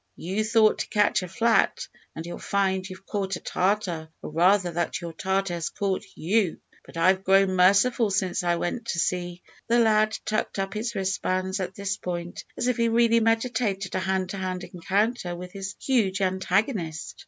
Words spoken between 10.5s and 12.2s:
up his wristbands at this